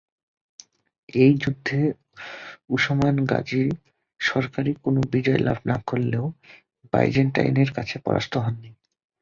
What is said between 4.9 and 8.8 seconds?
বিজয় লাভ না করলেও বাইজেন্টাইনদের কাছে পরাস্ত হননি।